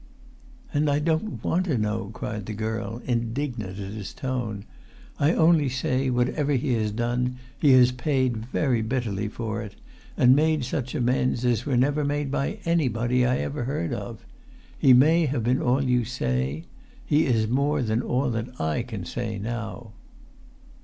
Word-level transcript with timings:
"And 0.73 0.89
I 0.89 0.97
don't 0.97 1.43
want 1.43 1.65
to 1.67 1.77
know!" 1.77 2.09
cried 2.11 2.47
the 2.47 2.55
girl, 2.55 3.03
indignant 3.05 3.77
at 3.79 3.91
his 3.93 4.15
tone. 4.15 4.65
"I 5.19 5.31
only 5.33 5.69
say, 5.69 6.09
whatever 6.09 6.53
he 6.53 6.73
has 6.73 6.89
done, 6.91 7.37
he 7.59 7.73
has 7.73 7.91
paid 7.91 8.35
very 8.47 8.81
bitterly 8.81 9.27
for 9.27 9.61
it, 9.61 9.75
and 10.17 10.35
made 10.35 10.65
such 10.65 10.95
amends 10.95 11.45
as 11.45 11.67
were 11.67 11.77
never 11.77 12.03
made 12.03 12.31
by 12.31 12.57
anybody 12.65 13.27
I 13.27 13.37
ever 13.41 13.65
heard 13.65 13.93
of. 13.93 14.25
He 14.75 14.91
may 14.91 15.27
have 15.27 15.43
been 15.43 15.61
all 15.61 15.83
you 15.83 16.03
say. 16.03 16.63
He 17.05 17.27
is 17.27 17.47
more 17.47 17.83
than 17.83 18.01
all 18.01 18.31
that 18.31 18.59
I 18.59 18.81
can 18.81 19.05
say 19.05 19.37
now!" 19.37 19.91